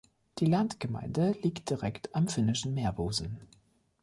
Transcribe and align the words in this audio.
Die 0.39 0.47
Landgemeinde 0.47 1.33
liegt 1.43 1.69
direkt 1.69 2.15
am 2.15 2.27
Finnischen 2.27 2.73
Meerbusen. 2.73 3.39